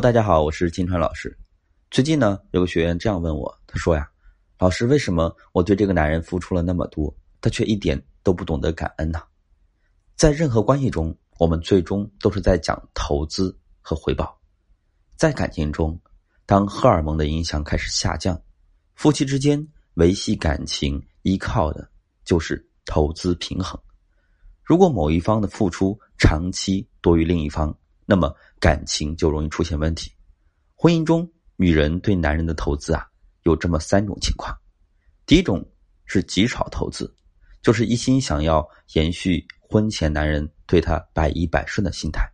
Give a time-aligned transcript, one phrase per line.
[0.00, 1.38] 大家好，我是金川老师。
[1.90, 4.10] 最近呢，有个学员这样问我，他说呀
[4.58, 9.22] ：“老师，为什么我对这个男人付出了那么多，他却一点都不懂得感恩呢？”
[10.16, 14.40] 在任何关系中，我们最终都是在讲投资和回报。
[15.14, 16.00] 在感情中，
[16.46, 18.40] 当荷尔蒙的影响开始下降，
[18.94, 19.64] 夫妻之间
[19.94, 21.86] 维系感情依靠的
[22.24, 23.78] 就是投资平衡。
[24.64, 27.76] 如果某一方的付出长期多于另一方，
[28.12, 30.12] 那么感情就容易出现问题。
[30.74, 31.26] 婚姻中，
[31.56, 33.06] 女人对男人的投资啊，
[33.44, 34.54] 有这么三种情况：
[35.24, 35.66] 第一种
[36.04, 37.10] 是极少投资，
[37.62, 42.30] 就是一心想要延续婚前男人对她百依百顺的心态。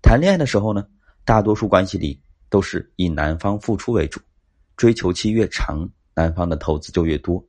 [0.00, 0.86] 谈恋爱的时候呢，
[1.24, 4.20] 大多数关系里都是以男方付出为主，
[4.76, 7.44] 追求期越长，男方的投资就越多。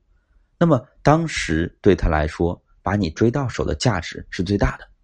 [0.57, 4.94] 那么当时对他来说，把你追到手的价值是最大的。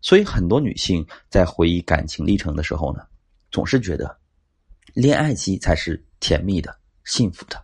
[0.00, 3.02] 所以，很多女性在回忆感情历程的时候呢，
[3.50, 4.16] 总是觉得，
[4.94, 6.74] 恋爱期才是甜蜜的、
[7.04, 7.60] 幸福的，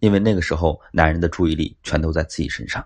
[0.00, 2.84] 因为那个时候男人的注意力全都在自己身上。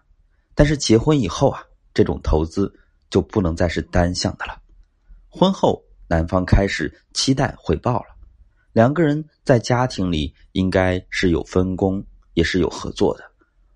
[0.54, 1.62] 但是结婚以后啊，
[1.94, 2.72] 这种投资
[3.08, 4.60] 就不能再是单向的了。
[5.28, 8.16] 婚后，男方开始期待回报了，
[8.72, 13.22] 两个人在家庭里应该是有分工，也是有合作的，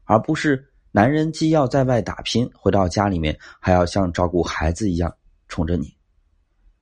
[0.05, 0.72] 而不是。
[0.95, 5.17] 男人既要在外打拼，回到家里面还要像照顾孩子一样
[5.49, 5.97] 宠着你。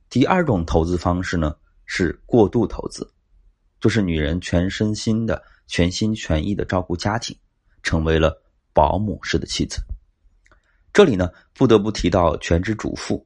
[0.08, 1.55] 第二种投资方式呢
[1.86, 3.08] 是过度投资，
[3.81, 7.36] 就是女人全身心的、全心全意的照顾家庭，
[7.84, 8.36] 成为了
[8.72, 9.81] 保姆式的妻子。
[10.92, 13.25] 这里呢不得不提到全职主妇，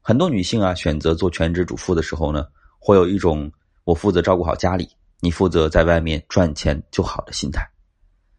[0.00, 2.46] 很多女性啊选择做全职主妇的时候呢，
[2.78, 3.52] 会有一种
[3.84, 4.88] 我负责照顾好家里，
[5.20, 7.70] 你负责在外面赚钱就好的心态。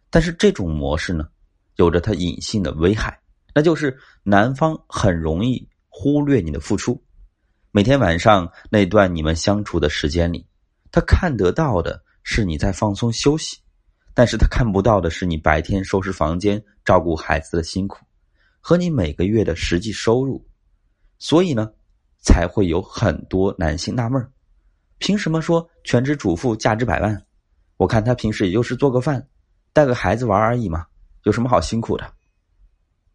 [0.09, 1.29] 但是这种模式呢？
[1.75, 3.19] 有着它隐性的危害，
[3.53, 7.01] 那就是男方很容易忽略你的付出。
[7.71, 10.47] 每天晚上那段你们相处的时间里，
[10.91, 13.57] 他看得到的是你在放松休息，
[14.13, 18.05] 但是他看不到的是你白天收拾房间、照顾孩子的辛苦，
[18.61, 20.45] 和你每个月的实际收入。
[21.19, 21.69] 所以呢，
[22.21, 24.31] 才会有很多男性纳闷儿
[24.97, 27.25] 凭什么说全职主妇价值百万？
[27.75, 29.27] 我看他平时也就是做个饭、
[29.73, 30.85] 带个孩子玩而已嘛。
[31.25, 32.05] 有什么好辛苦的？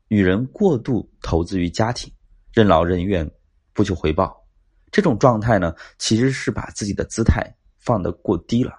[0.09, 2.13] 女人过度投资于家庭，
[2.53, 3.29] 任劳任怨，
[3.73, 4.45] 不求回报，
[4.91, 7.41] 这种状态呢，其实是把自己的姿态
[7.79, 8.73] 放得过低了，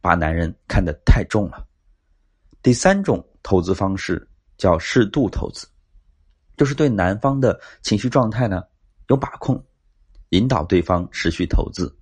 [0.00, 1.68] 把男人看得太重了。
[2.62, 4.26] 第三种投资方式
[4.56, 5.68] 叫适度投资，
[6.56, 8.62] 就是对男方的情绪状态呢
[9.08, 9.62] 有把控，
[10.30, 11.94] 引导对方持续投资。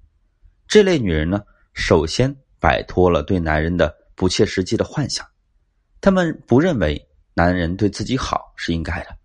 [0.69, 5.27] 这类女人呢，首先摆脱了对男人的不切实际的幻想。
[6.01, 9.17] 他们不认为男人对自己好是应该的，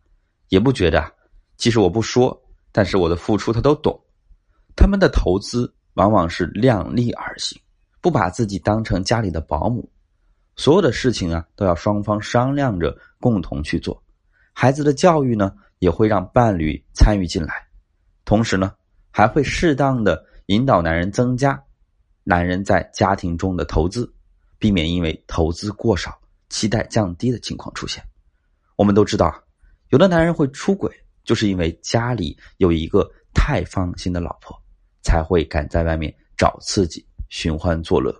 [0.49, 1.11] 也不觉得
[1.57, 2.39] 即使我不说，
[2.71, 3.99] 但是我的付出他都懂。
[4.75, 7.61] 他们的投资往往是量力而行，
[8.01, 9.87] 不把自己当成家里的保姆，
[10.55, 14.03] 所有的事情啊都要双方商量着共同去做。
[14.51, 17.67] 孩子的教育呢，也会让伴侣参与进来，
[18.25, 18.73] 同时呢，
[19.11, 21.63] 还会适当的引导男人增加
[22.23, 24.11] 男人在家庭中的投资，
[24.57, 26.19] 避免因为投资过少。
[26.53, 28.03] 期待降低的情况出现，
[28.75, 29.33] 我们都知道，
[29.89, 34.55] 有的男人会出轨，就是因为家里有一个太放心的老婆，
[35.01, 38.15] 才会敢在外面找刺激、寻欢作乐。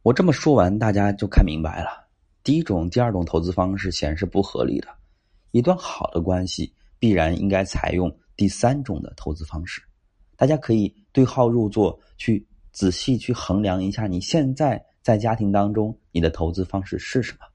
[0.00, 2.08] 我这么说完，大家就看明白了。
[2.42, 4.88] 第一种、第二种投资方式显然是不合理的。
[5.50, 9.82] 一段好的关系必然应该采用第三种的投资方式。
[10.34, 17.49] 大家可以对号入座，去仔细去衡量一下你现在在家庭当中你的投资方式是什么。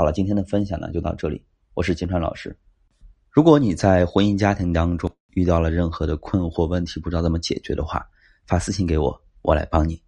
[0.00, 1.44] 好了，今天的分享呢就到这里。
[1.74, 2.56] 我是金川老师。
[3.28, 8.08] 如果你在婚姻家庭当中遇到了任何的困惑问题，不知道怎么解决的话，
[8.46, 10.00] 发私信给我，我来帮你。